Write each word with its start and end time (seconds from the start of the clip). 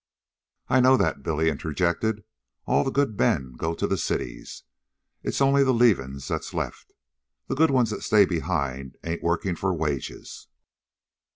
"I 0.67 0.79
know 0.79 0.97
that," 0.97 1.21
Billy 1.21 1.47
interjected. 1.47 2.23
"All 2.65 2.83
the 2.83 2.89
good 2.89 3.19
men 3.19 3.53
go 3.55 3.75
to 3.75 3.85
the 3.85 3.99
cities. 3.99 4.63
It's 5.21 5.41
only 5.41 5.63
the 5.63 5.75
leavin's 5.75 6.27
that's 6.27 6.55
left. 6.55 6.91
The 7.45 7.53
good 7.55 7.69
ones 7.69 7.91
that 7.91 8.01
stay 8.01 8.25
behind 8.25 8.97
ain't 9.03 9.21
workin' 9.21 9.55
for 9.55 9.75
wages." 9.75 10.47